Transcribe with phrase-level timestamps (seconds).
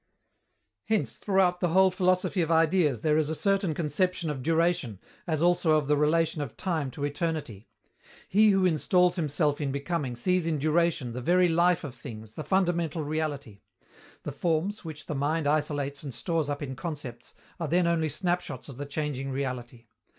[0.85, 5.43] Hence, throughout the whole philosophy of Ideas there is a certain conception of duration, as
[5.43, 7.69] also of the relation of time to eternity.
[8.27, 12.43] He who installs himself in becoming sees in duration the very life of things, the
[12.43, 13.61] fundamental reality.
[14.23, 18.69] The Forms, which the mind isolates and stores up in concepts, are then only snapshots
[18.69, 19.85] of the changing reality.